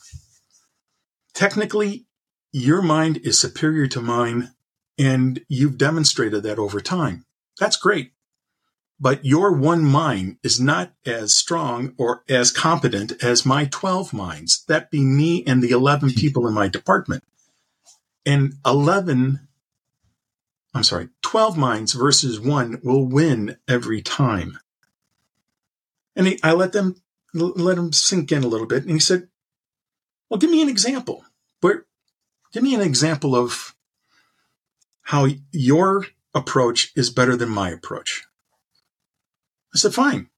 technically 1.33 2.05
your 2.51 2.81
mind 2.81 3.17
is 3.23 3.39
superior 3.39 3.87
to 3.87 4.01
mine 4.01 4.51
and 4.99 5.41
you've 5.47 5.77
demonstrated 5.77 6.43
that 6.43 6.59
over 6.59 6.81
time. 6.81 7.25
That's 7.59 7.77
great. 7.77 8.11
But 8.99 9.25
your 9.25 9.51
one 9.51 9.83
mind 9.83 10.37
is 10.43 10.59
not 10.59 10.93
as 11.07 11.35
strong 11.35 11.95
or 11.97 12.23
as 12.29 12.51
competent 12.51 13.23
as 13.23 13.47
my 13.47 13.65
12 13.65 14.13
minds. 14.13 14.63
That 14.67 14.91
be 14.91 15.01
me 15.01 15.43
and 15.47 15.63
the 15.63 15.71
11 15.71 16.11
people 16.11 16.47
in 16.47 16.53
my 16.53 16.67
department. 16.67 17.23
And 18.23 18.53
11, 18.63 19.47
I'm 20.73 20.83
sorry, 20.83 21.09
12 21.21 21.57
minds 21.57 21.93
versus 21.93 22.39
one 22.39 22.79
will 22.83 23.05
win 23.05 23.57
every 23.67 24.01
time. 24.01 24.59
And 26.15 26.27
he, 26.27 26.39
I 26.43 26.53
let 26.53 26.71
them, 26.71 27.01
let 27.33 27.77
him 27.77 27.91
sink 27.91 28.31
in 28.31 28.43
a 28.43 28.47
little 28.47 28.67
bit. 28.67 28.83
And 28.83 28.91
he 28.91 28.99
said, 28.99 29.27
well, 30.29 30.39
give 30.39 30.49
me 30.49 30.61
an 30.61 30.69
example. 30.69 31.25
Where, 31.59 31.85
give 32.53 32.63
me 32.63 32.73
an 32.73 32.81
example 32.81 33.35
of 33.35 33.75
how 35.03 35.27
your 35.51 36.07
approach 36.33 36.91
is 36.95 37.09
better 37.09 37.35
than 37.35 37.49
my 37.49 37.69
approach. 37.69 38.23
I 39.73 39.77
said, 39.77 39.93
fine. 39.93 40.29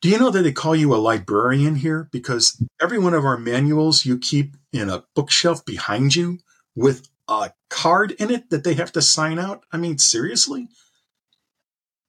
Do 0.00 0.08
you 0.08 0.18
know 0.18 0.30
that 0.30 0.42
they 0.42 0.52
call 0.52 0.74
you 0.74 0.94
a 0.94 0.96
librarian 0.96 1.74
here? 1.76 2.08
Because 2.10 2.62
every 2.80 2.98
one 2.98 3.12
of 3.12 3.24
our 3.26 3.36
manuals 3.36 4.06
you 4.06 4.18
keep 4.18 4.56
in 4.72 4.88
a 4.88 5.04
bookshelf 5.14 5.64
behind 5.66 6.16
you 6.16 6.38
with 6.74 7.08
a 7.30 7.54
card 7.70 8.10
in 8.12 8.30
it 8.30 8.50
that 8.50 8.64
they 8.64 8.74
have 8.74 8.92
to 8.92 9.00
sign 9.00 9.38
out. 9.38 9.64
I 9.72 9.78
mean, 9.78 9.96
seriously? 9.96 10.68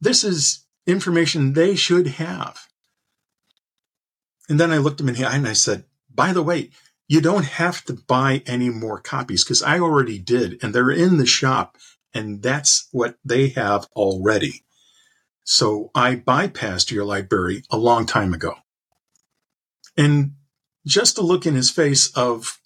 This 0.01 0.23
is 0.23 0.65
information 0.87 1.53
they 1.53 1.75
should 1.75 2.07
have. 2.07 2.67
And 4.49 4.59
then 4.59 4.71
I 4.71 4.77
looked 4.77 4.99
him 4.99 5.07
in 5.07 5.15
the 5.15 5.25
eye 5.25 5.35
and 5.35 5.47
I 5.47 5.53
said, 5.53 5.85
by 6.13 6.33
the 6.33 6.43
way, 6.43 6.71
you 7.07 7.21
don't 7.21 7.45
have 7.45 7.83
to 7.85 7.93
buy 7.93 8.41
any 8.45 8.69
more 8.69 8.99
copies 8.99 9.43
because 9.43 9.61
I 9.61 9.79
already 9.79 10.17
did, 10.17 10.63
and 10.63 10.73
they're 10.73 10.91
in 10.91 11.17
the 11.17 11.25
shop, 11.25 11.77
and 12.13 12.41
that's 12.41 12.87
what 12.91 13.17
they 13.23 13.49
have 13.49 13.87
already. 13.95 14.63
So 15.43 15.91
I 15.93 16.15
bypassed 16.15 16.89
your 16.89 17.03
library 17.03 17.63
a 17.69 17.77
long 17.77 18.05
time 18.05 18.33
ago. 18.33 18.55
And 19.97 20.35
just 20.85 21.15
to 21.15 21.21
look 21.21 21.45
in 21.45 21.55
his 21.55 21.69
face 21.69 22.15
of, 22.15 22.59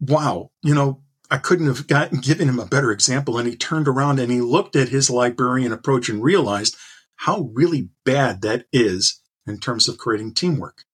wow, 0.00 0.50
you 0.62 0.74
know, 0.74 1.02
I 1.30 1.36
couldn't 1.38 1.66
have 1.66 1.86
gotten 1.86 2.20
given 2.20 2.48
him 2.48 2.58
a 2.58 2.66
better 2.66 2.90
example. 2.90 3.38
And 3.38 3.46
he 3.48 3.56
turned 3.56 3.88
around 3.88 4.18
and 4.18 4.32
he 4.32 4.40
looked 4.40 4.76
at 4.76 4.88
his 4.88 5.10
librarian 5.10 5.72
approach 5.72 6.08
and 6.08 6.22
realized 6.22 6.76
how 7.16 7.50
really 7.52 7.90
bad 8.04 8.42
that 8.42 8.66
is 8.72 9.20
in 9.46 9.58
terms 9.58 9.88
of 9.88 9.98
creating 9.98 10.34
teamwork 10.34 10.84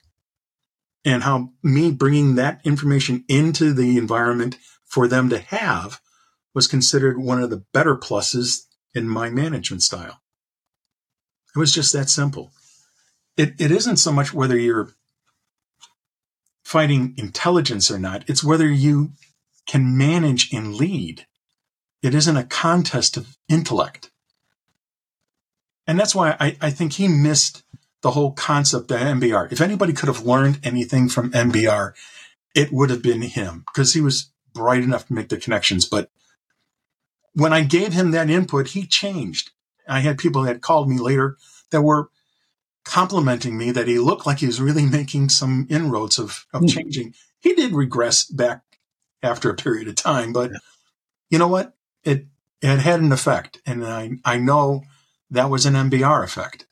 and 1.05 1.23
how 1.23 1.51
me 1.63 1.91
bringing 1.91 2.35
that 2.35 2.61
information 2.65 3.25
into 3.29 3.73
the 3.73 3.99
environment 3.99 4.59
for 4.85 5.07
them 5.07 5.29
to 5.29 5.39
have 5.39 6.01
was 6.55 6.67
considered 6.67 7.19
one 7.19 7.43
of 7.43 7.51
the 7.51 7.65
better 7.73 7.97
pluses 7.97 8.63
in 8.95 9.09
my 9.09 9.29
management 9.29 9.83
style. 9.83 10.21
It 11.55 11.59
was 11.59 11.73
just 11.73 11.93
that 11.93 12.09
simple. 12.09 12.53
It, 13.37 13.61
it 13.61 13.71
isn't 13.71 13.97
so 13.97 14.13
much 14.13 14.33
whether 14.33 14.57
you're 14.57 14.91
fighting 16.65 17.15
intelligence 17.19 17.91
or 17.91 17.99
not, 17.99 18.25
it's 18.29 18.43
whether 18.43 18.69
you 18.69 19.13
can 19.67 19.97
manage 19.97 20.53
and 20.53 20.75
lead. 20.75 21.27
It 22.03 22.15
isn't 22.15 22.37
a 22.37 22.45
contest 22.45 23.17
of 23.17 23.37
intellect. 23.49 24.11
And 25.87 25.99
that's 25.99 26.15
why 26.15 26.37
I, 26.41 26.57
I 26.61 26.71
think 26.71 26.95
he 26.95 27.09
missed 27.09 27.63
the 28.03 28.11
whole 28.11 28.33
concept 28.33 28.91
of 28.91 29.01
MBR. 29.01 29.51
If 29.51 29.61
anybody 29.61 29.93
could 29.93 30.09
have 30.09 30.27
learned 30.27 30.61
anything 30.63 31.09
from 31.09 31.33
MBR, 31.33 31.95
it 32.55 32.73
would 32.73 32.91
have 32.91 33.03
been 33.03 33.23
him 33.23 33.65
because 33.67 33.95
he 33.95 34.01
was 34.01 34.31
bright 34.53 34.83
enough 34.83 35.07
to 35.07 35.15
make 35.15 35.29
the 35.29 35.37
connections. 35.37 35.87
But 35.87 36.11
when 37.33 37.53
I 37.53 37.63
gave 37.63 37.93
him 37.93 38.13
that 38.13 38.31
input, 38.31 38.69
he 38.69 38.87
changed. 38.87 39.51
I 39.89 40.01
had 40.01 40.19
people 40.19 40.43
that 40.43 40.63
called 40.63 40.89
me 40.89 40.99
later 40.99 41.37
that 41.71 41.83
were 41.83 42.11
complimenting 42.85 43.57
me 43.57 43.71
that 43.71 43.89
he 43.89 43.99
looked 43.99 44.27
like 44.27 44.39
he 44.39 44.47
was 44.47 44.61
really 44.61 44.85
making 44.85 45.31
some 45.31 45.67
inroads 45.71 46.19
of, 46.19 46.47
of 46.53 46.63
mm. 46.63 46.71
changing. 46.71 47.15
He 47.41 47.55
did 47.55 47.73
regress 47.73 48.25
back 48.25 48.63
after 49.25 49.51
a 49.51 49.55
period 49.55 49.89
of 49.89 49.95
time, 49.97 50.33
but 50.33 50.53
you 51.31 51.39
know 51.39 51.49
what? 51.49 51.75
It, 52.05 52.27
it 52.61 52.79
had 52.79 53.01
an 53.01 53.13
effect. 53.13 53.61
And 53.67 53.85
I, 53.85 54.13
I 54.25 54.39
know 54.39 54.83
that 55.31 55.51
was 55.51 55.67
an 55.67 55.75
MBR 55.75 56.23
effect. 56.23 56.67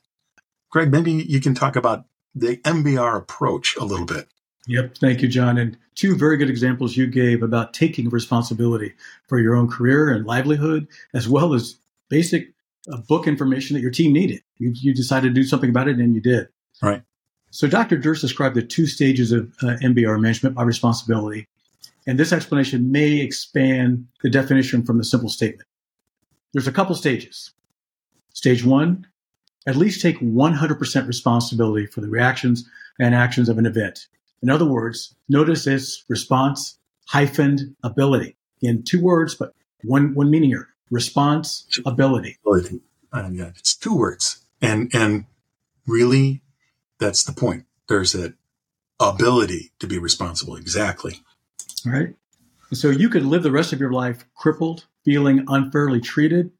Greg, 0.71 0.91
maybe 0.91 1.11
you 1.11 1.39
can 1.39 1.53
talk 1.53 1.75
about 1.75 2.05
the 2.33 2.57
MBR 2.57 3.17
approach 3.17 3.75
a 3.75 3.83
little 3.85 4.05
bit. 4.05 4.27
Yep. 4.67 4.97
Thank 4.97 5.21
you, 5.21 5.27
John. 5.27 5.57
And 5.57 5.77
two 5.95 6.15
very 6.15 6.37
good 6.37 6.49
examples 6.49 6.95
you 6.95 7.07
gave 7.07 7.43
about 7.43 7.73
taking 7.73 8.09
responsibility 8.09 8.93
for 9.27 9.39
your 9.39 9.55
own 9.55 9.69
career 9.69 10.09
and 10.09 10.25
livelihood, 10.25 10.87
as 11.13 11.27
well 11.27 11.53
as 11.53 11.77
basic 12.09 12.53
uh, 12.91 12.97
book 12.97 13.27
information 13.27 13.75
that 13.75 13.81
your 13.81 13.91
team 13.91 14.13
needed. 14.13 14.41
You, 14.57 14.71
you, 14.75 14.93
decided 14.93 15.29
to 15.29 15.33
do 15.33 15.43
something 15.43 15.69
about 15.69 15.87
it 15.87 15.97
and 15.97 16.15
you 16.15 16.21
did. 16.21 16.47
Right. 16.81 17.03
So 17.51 17.67
Dr. 17.67 17.97
Durst 17.97 18.21
described 18.21 18.55
the 18.55 18.63
two 18.63 18.87
stages 18.87 19.31
of 19.31 19.53
uh, 19.61 19.77
MBR 19.83 20.19
management 20.19 20.55
by 20.55 20.63
responsibility. 20.63 21.47
And 22.05 22.19
this 22.19 22.33
explanation 22.33 22.91
may 22.91 23.19
expand 23.19 24.07
the 24.21 24.29
definition 24.29 24.83
from 24.83 24.97
the 24.97 25.03
simple 25.03 25.29
statement. 25.29 25.67
There's 26.53 26.67
a 26.67 26.71
couple 26.71 26.95
stages. 26.95 27.51
Stage 28.33 28.65
one, 28.65 29.07
at 29.65 29.75
least 29.75 30.01
take 30.01 30.19
100% 30.19 31.07
responsibility 31.07 31.85
for 31.85 32.01
the 32.01 32.09
reactions 32.09 32.67
and 32.99 33.15
actions 33.15 33.49
of 33.49 33.57
an 33.57 33.65
event. 33.65 34.07
In 34.41 34.49
other 34.49 34.65
words, 34.65 35.15
notice 35.29 35.65
it's 35.65 36.03
response 36.09 36.77
hyphen 37.07 37.75
ability 37.83 38.35
in 38.61 38.83
two 38.83 39.01
words, 39.01 39.35
but 39.35 39.53
one, 39.83 40.13
one 40.13 40.29
meaning 40.29 40.49
here 40.49 40.69
response 40.91 41.67
ability. 41.85 42.37
Uh, 43.11 43.29
yeah, 43.31 43.51
it's 43.57 43.75
two 43.75 43.95
words. 43.95 44.45
And, 44.61 44.93
and 44.93 45.25
really, 45.87 46.41
that's 46.99 47.23
the 47.23 47.33
point. 47.33 47.65
There's 47.87 48.13
that 48.13 48.35
ability 48.99 49.71
to 49.79 49.87
be 49.87 49.97
responsible. 49.97 50.55
Exactly. 50.55 51.21
Right. 51.85 52.15
So 52.71 52.89
you 52.89 53.09
could 53.09 53.25
live 53.25 53.43
the 53.43 53.51
rest 53.51 53.73
of 53.73 53.79
your 53.79 53.91
life 53.91 54.25
crippled, 54.35 54.85
feeling 55.03 55.45
unfairly 55.47 55.99
treated, 55.99 56.51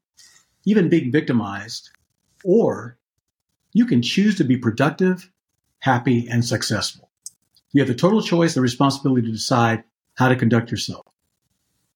even 0.65 0.89
being 0.89 1.11
victimized, 1.11 1.89
or 2.43 2.97
you 3.73 3.85
can 3.85 4.01
choose 4.01 4.35
to 4.37 4.43
be 4.43 4.57
productive, 4.57 5.31
happy, 5.79 6.27
and 6.27 6.45
successful. 6.45 7.09
You 7.71 7.81
have 7.81 7.87
the 7.87 7.95
total 7.95 8.21
choice 8.21 8.53
the 8.53 8.61
responsibility 8.61 9.25
to 9.25 9.31
decide 9.31 9.83
how 10.15 10.29
to 10.29 10.35
conduct 10.35 10.69
yourself. 10.69 11.05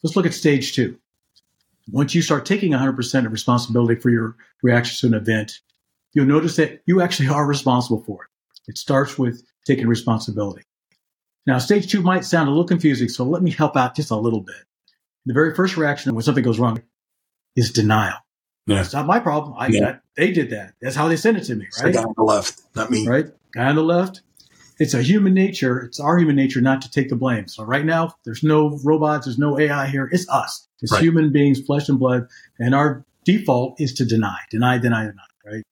Let's 0.01 0.15
look 0.15 0.25
at 0.25 0.33
stage 0.33 0.73
two. 0.73 0.97
Once 1.91 2.13
you 2.13 2.21
start 2.21 2.45
taking 2.45 2.71
100% 2.71 3.25
of 3.25 3.31
responsibility 3.31 3.99
for 3.99 4.09
your 4.09 4.35
reactions 4.61 4.99
to 4.99 5.07
an 5.07 5.13
event, 5.13 5.59
you'll 6.13 6.25
notice 6.25 6.55
that 6.57 6.81
you 6.85 7.01
actually 7.01 7.29
are 7.29 7.45
responsible 7.45 8.03
for 8.03 8.23
it. 8.23 8.29
It 8.71 8.77
starts 8.77 9.17
with 9.17 9.43
taking 9.65 9.87
responsibility. 9.87 10.63
Now, 11.47 11.59
stage 11.59 11.89
two 11.89 12.01
might 12.01 12.25
sound 12.25 12.49
a 12.49 12.51
little 12.51 12.67
confusing, 12.67 13.07
so 13.07 13.23
let 13.23 13.41
me 13.41 13.51
help 13.51 13.77
out 13.77 13.95
just 13.95 14.11
a 14.11 14.15
little 14.15 14.41
bit. 14.41 14.57
The 15.25 15.33
very 15.33 15.55
first 15.55 15.77
reaction 15.77 16.13
when 16.13 16.21
something 16.21 16.43
goes 16.43 16.59
wrong 16.59 16.83
is 17.55 17.71
denial. 17.71 18.17
Yeah. 18.65 18.81
It's 18.81 18.93
not 18.93 19.07
my 19.07 19.21
problem. 19.21 19.55
I 19.57 19.67
yeah. 19.67 19.79
That, 19.79 20.01
they 20.17 20.31
did 20.31 20.49
that. 20.49 20.73
That's 20.81 20.95
how 20.95 21.07
they 21.07 21.15
sent 21.15 21.37
it 21.37 21.45
to 21.45 21.55
me, 21.55 21.67
right? 21.81 21.93
The 21.93 21.99
guy 21.99 22.03
on 22.03 22.13
the 22.17 22.23
left, 22.23 22.61
not 22.75 22.91
me. 22.91 23.07
Right? 23.07 23.27
Guy 23.53 23.63
on 23.63 23.75
the 23.75 23.83
left. 23.83 24.21
It's 24.77 24.93
a 24.93 25.01
human 25.01 25.33
nature. 25.33 25.79
It's 25.79 26.01
our 26.01 26.19
human 26.19 26.35
nature 26.35 26.59
not 26.59 26.81
to 26.81 26.91
take 26.91 27.09
the 27.09 27.15
blame. 27.15 27.47
So 27.47 27.63
right 27.63 27.85
now, 27.85 28.13
there's 28.25 28.43
no 28.43 28.77
robots. 28.83 29.25
There's 29.25 29.39
no 29.39 29.57
AI 29.57 29.87
here. 29.87 30.09
It's 30.11 30.29
us. 30.29 30.67
It's 30.81 30.91
right. 30.91 31.01
human 31.01 31.31
beings, 31.31 31.61
flesh 31.61 31.87
and 31.87 31.97
blood. 31.97 32.27
And 32.59 32.75
our 32.75 33.05
default 33.23 33.79
is 33.79 33.93
to 33.95 34.05
deny, 34.05 34.37
deny, 34.51 34.77
deny, 34.77 35.05
deny, 35.05 35.23
right? 35.45 35.63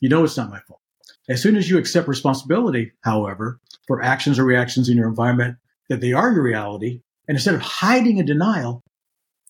You 0.00 0.10
know 0.10 0.24
it's 0.24 0.36
not 0.36 0.50
my 0.50 0.60
fault. 0.60 0.80
As 1.28 1.42
soon 1.42 1.56
as 1.56 1.68
you 1.68 1.78
accept 1.78 2.08
responsibility, 2.08 2.92
however, 3.02 3.60
for 3.86 4.02
actions 4.02 4.38
or 4.38 4.44
reactions 4.44 4.88
in 4.88 4.96
your 4.96 5.08
environment, 5.08 5.56
that 5.88 6.00
they 6.00 6.12
are 6.12 6.32
your 6.32 6.42
reality, 6.42 7.00
and 7.28 7.36
instead 7.36 7.54
of 7.54 7.62
hiding 7.62 8.18
in 8.18 8.26
denial, 8.26 8.82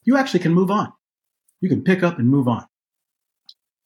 you 0.04 0.16
actually 0.16 0.40
can 0.40 0.54
move 0.54 0.70
on. 0.70 0.92
You 1.60 1.68
can 1.68 1.84
pick 1.84 2.02
up 2.02 2.18
and 2.18 2.28
move 2.28 2.48
on. 2.48 2.66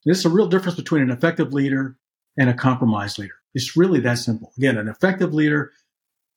This 0.04 0.18
is 0.18 0.24
a 0.24 0.30
real 0.30 0.48
difference 0.48 0.76
between 0.76 1.02
an 1.02 1.10
effective 1.10 1.52
leader 1.52 1.96
and 2.38 2.48
a 2.48 2.54
compromised 2.54 3.18
leader. 3.18 3.34
It's 3.54 3.76
really 3.76 4.00
that 4.00 4.18
simple. 4.18 4.52
Again, 4.56 4.78
an 4.78 4.88
effective 4.88 5.34
leader 5.34 5.72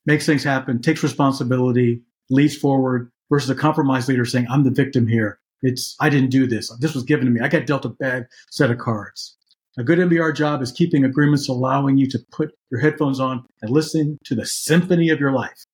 makes 0.06 0.26
things 0.26 0.44
happen, 0.44 0.82
takes 0.82 1.04
responsibility, 1.04 2.02
leads 2.30 2.58
forward, 2.58 3.12
versus 3.30 3.50
a 3.50 3.56
compromised 3.56 4.10
leader 4.10 4.26
saying, 4.26 4.48
I'm 4.50 4.64
the 4.64 4.72
victim 4.72 5.08
here. 5.08 5.40
It's, 5.62 5.96
I 6.00 6.10
didn't 6.10 6.30
do 6.30 6.46
this. 6.46 6.76
This 6.80 6.94
was 6.94 7.04
given 7.04 7.26
to 7.26 7.32
me. 7.32 7.40
I 7.42 7.48
got 7.48 7.66
dealt 7.66 7.86
a 7.86 7.90
bad 7.90 8.28
set 8.50 8.70
of 8.70 8.80
cards. 8.80 9.38
A 9.78 9.84
good 9.84 9.98
MBR 9.98 10.36
job 10.36 10.62
is 10.62 10.72
keeping 10.72 11.04
agreements 11.04 11.50
allowing 11.50 11.98
you 11.98 12.08
to 12.10 12.20
put 12.32 12.54
your 12.70 12.80
headphones 12.80 13.20
on 13.20 13.46
and 13.62 13.72
listen 13.72 14.20
to 14.26 14.36
the 14.36 14.46
symphony 14.46 15.10
of 15.10 15.20
your 15.20 15.32
life. 15.32 15.66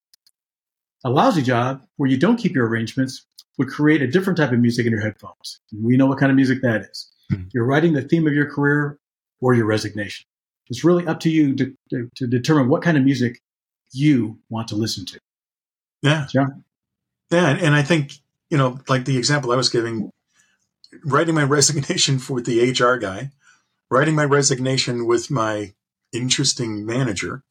A 1.04 1.10
lousy 1.10 1.42
job 1.42 1.82
where 1.98 2.10
you 2.10 2.18
don't 2.18 2.38
keep 2.38 2.56
your 2.56 2.68
arrangements 2.68 3.26
would 3.58 3.68
create 3.68 4.02
a 4.02 4.08
different 4.08 4.38
type 4.38 4.54
of 4.54 4.60
music 4.60 4.86
in 4.86 4.94
your 4.94 5.02
headphones. 5.02 5.60
And 5.72 5.84
we 5.84 5.98
know 5.98 6.06
what 6.06 6.18
kind 6.18 6.32
of 6.32 6.38
music 6.38 6.62
that 6.62 6.82
is. 6.82 7.12
Mm-hmm. 7.32 7.50
You're 7.54 7.66
writing 7.66 7.94
the 7.94 8.02
theme 8.02 8.26
of 8.26 8.34
your 8.34 8.50
career 8.50 8.98
or 9.42 9.54
your 9.54 9.66
resignation. 9.66 10.26
It's 10.70 10.86
really 10.86 11.06
up 11.06 11.20
to 11.22 11.30
you 11.30 11.56
to, 11.56 11.74
to, 11.90 12.10
to 12.16 12.28
determine 12.28 12.70
what 12.70 12.82
kind 12.82 12.98
of 12.98 13.04
music 13.04 13.42
you 13.92 14.40
want 14.50 14.70
to 14.70 14.76
listen 14.76 15.06
to. 15.08 15.20
Yeah. 16.02 16.26
John? 16.32 16.64
Yeah. 17.32 17.50
And 17.50 17.76
I 17.76 17.82
think, 17.82 18.14
you 18.50 18.58
know, 18.58 18.80
like 18.88 19.04
the 19.04 19.18
example 19.18 19.52
I 19.52 19.58
was 19.58 19.70
giving, 19.70 20.10
writing 21.04 21.36
my 21.36 21.44
resignation 21.58 22.18
for 22.18 22.40
the 22.40 22.72
HR 22.72 22.96
guy, 22.96 23.32
writing 23.90 24.16
my 24.16 24.26
resignation 24.26 25.06
with 25.06 25.32
my 25.32 25.74
interesting 26.12 26.86
manager, 26.86 27.44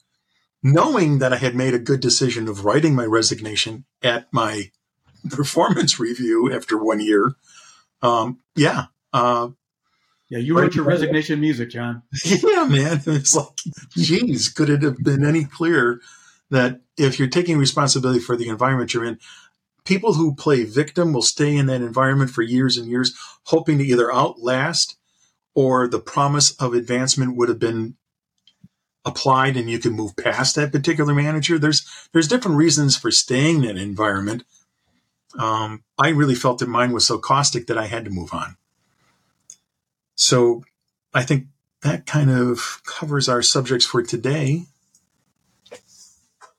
knowing 0.62 1.18
that 1.18 1.33
I 1.33 1.37
had 1.37 1.54
made 1.54 1.75
a 1.75 1.78
good 1.78 2.00
decision 2.00 2.49
of 2.49 2.64
writing 2.64 2.95
my 2.95 3.04
resignation 3.04 3.85
at 4.02 4.26
my 4.33 4.71
performance 5.30 5.99
review 5.99 6.52
after 6.52 6.76
one 6.76 7.00
year. 7.00 7.35
Um, 8.02 8.38
yeah. 8.54 8.87
Uh, 9.12 9.50
yeah, 10.28 10.38
you 10.38 10.59
wrote 10.59 10.75
your 10.75 10.85
resignation 10.85 11.40
music, 11.40 11.71
John. 11.71 12.02
Yeah, 12.25 12.64
man. 12.64 13.00
It's 13.07 13.35
like, 13.35 13.49
geez, 13.97 14.50
could 14.50 14.68
it 14.68 14.83
have 14.83 14.99
been 14.99 15.25
any 15.25 15.45
clearer 15.45 16.00
that 16.50 16.80
if 16.99 17.18
you're 17.18 17.28
taking 17.28 17.59
responsibility 17.59 18.21
for 18.21 18.37
the 18.37 18.49
environment 18.49 18.92
you're 18.92 19.04
in, 19.04 19.18
people 19.87 20.14
who 20.14 20.35
play 20.35 20.64
victim 20.64 21.14
will 21.14 21.23
stay 21.23 21.57
in 21.57 21.66
that 21.66 21.80
environment 21.80 22.30
for 22.30 22.42
years 22.42 22.76
and 22.76 22.88
years, 22.88 23.16
hoping 23.45 23.78
to 23.78 23.85
either 23.85 24.12
outlast 24.12 24.98
or 25.58 25.88
the 25.88 25.98
promise 25.98 26.52
of 26.60 26.72
advancement 26.72 27.34
would 27.34 27.48
have 27.48 27.58
been 27.58 27.96
applied 29.04 29.56
and 29.56 29.68
you 29.68 29.80
can 29.80 29.92
move 29.92 30.16
past 30.16 30.54
that 30.54 30.70
particular 30.70 31.12
manager. 31.12 31.58
There's 31.58 31.84
there's 32.12 32.28
different 32.28 32.58
reasons 32.58 32.96
for 32.96 33.10
staying 33.10 33.64
in 33.64 33.74
that 33.74 33.76
environment. 33.76 34.44
Um, 35.36 35.82
I 35.98 36.10
really 36.10 36.36
felt 36.36 36.60
that 36.60 36.68
mine 36.68 36.92
was 36.92 37.04
so 37.04 37.18
caustic 37.18 37.66
that 37.66 37.76
I 37.76 37.86
had 37.86 38.04
to 38.04 38.10
move 38.12 38.32
on. 38.32 38.56
So 40.14 40.62
I 41.12 41.24
think 41.24 41.48
that 41.82 42.06
kind 42.06 42.30
of 42.30 42.80
covers 42.86 43.28
our 43.28 43.42
subjects 43.42 43.84
for 43.84 44.00
today. 44.00 44.62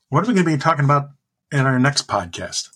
What 0.09 0.25
are 0.25 0.27
we 0.27 0.33
going 0.33 0.45
to 0.45 0.51
be 0.51 0.57
talking 0.57 0.83
about 0.83 1.11
in 1.53 1.61
our 1.61 1.79
next 1.79 2.05
podcast? 2.05 2.67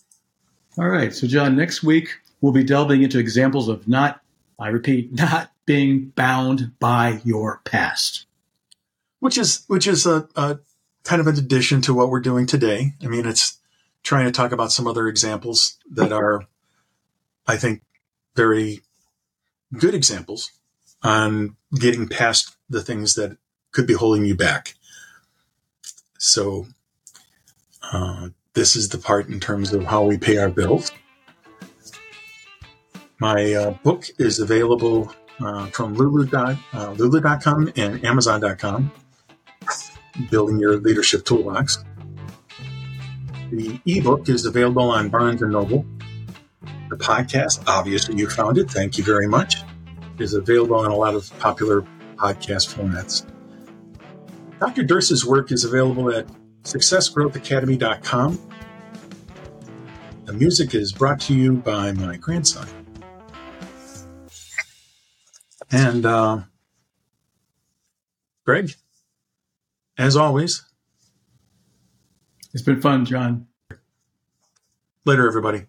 All 0.77 0.87
right. 0.87 1.13
So, 1.13 1.27
John, 1.27 1.57
next 1.57 1.83
week 1.83 2.07
we'll 2.39 2.53
be 2.53 2.63
delving 2.63 3.03
into 3.03 3.19
examples 3.19 3.67
of 3.67 3.89
not, 3.89 4.21
I 4.57 4.69
repeat, 4.69 5.11
not 5.17 5.49
being 5.65 6.11
bound 6.15 6.73
by 6.79 7.21
your 7.23 7.61
past. 7.65 8.25
Which 9.19 9.37
is 9.37 9.63
which 9.67 9.87
is 9.87 10.05
a, 10.05 10.27
a 10.35 10.59
kind 11.03 11.21
of 11.21 11.27
an 11.27 11.37
addition 11.37 11.81
to 11.81 11.93
what 11.93 12.09
we're 12.09 12.19
doing 12.19 12.45
today. 12.45 12.93
I 13.01 13.07
mean, 13.07 13.25
it's 13.25 13.57
trying 14.03 14.25
to 14.25 14.31
talk 14.31 14.51
about 14.51 14.71
some 14.71 14.87
other 14.87 15.07
examples 15.07 15.77
that 15.91 16.11
are, 16.11 16.45
I 17.47 17.55
think, 17.57 17.81
very 18.35 18.81
good 19.77 19.93
examples 19.93 20.51
on 21.01 21.55
getting 21.73 22.07
past 22.07 22.55
the 22.69 22.81
things 22.81 23.15
that 23.15 23.37
could 23.71 23.87
be 23.87 23.93
holding 23.93 24.25
you 24.25 24.35
back. 24.35 24.75
So, 26.17 26.67
uh, 27.91 28.29
this 28.53 28.75
is 28.75 28.89
the 28.89 28.97
part 28.97 29.27
in 29.27 29.39
terms 29.39 29.73
of 29.73 29.85
how 29.85 30.03
we 30.03 30.17
pay 30.17 30.37
our 30.37 30.49
bills. 30.49 30.91
My 33.19 33.53
uh, 33.53 33.71
book 33.83 34.05
is 34.17 34.39
available 34.39 35.13
uh, 35.45 35.67
from 35.67 35.93
Lulu. 35.95 36.27
Uh, 36.33 36.55
Lulu.com 36.97 37.71
and 37.75 38.03
Amazon.com. 38.03 38.91
Building 40.29 40.59
Your 40.59 40.77
Leadership 40.77 41.25
Toolbox. 41.25 41.83
The 43.51 43.79
ebook 43.85 44.29
is 44.29 44.45
available 44.45 44.89
on 44.89 45.09
Barnes 45.09 45.41
and 45.41 45.51
Noble. 45.51 45.85
The 46.89 46.97
podcast, 46.97 47.63
obviously, 47.67 48.15
you 48.15 48.29
found 48.29 48.57
it. 48.57 48.69
Thank 48.69 48.97
you 48.97 49.03
very 49.03 49.27
much 49.27 49.57
is 50.19 50.33
available 50.33 50.75
on 50.75 50.91
a 50.91 50.95
lot 50.95 51.15
of 51.15 51.31
popular 51.39 51.81
podcast 52.15 52.73
formats. 52.73 53.27
Dr. 54.59 54.83
Durst's 54.83 55.25
work 55.25 55.51
is 55.51 55.63
available 55.65 56.11
at 56.11 56.27
successgrowthacademy.com. 56.63 58.49
The 60.25 60.33
music 60.33 60.73
is 60.73 60.93
brought 60.93 61.19
to 61.21 61.33
you 61.33 61.53
by 61.53 61.91
my 61.91 62.15
grandson. 62.17 62.82
And 65.73 66.05
uh, 66.05 66.41
Greg, 68.45 68.75
as 69.97 70.15
always, 70.15 70.63
it's 72.53 72.61
been 72.61 72.79
fun, 72.79 73.05
John. 73.05 73.47
Later, 75.03 75.27
everybody. 75.27 75.63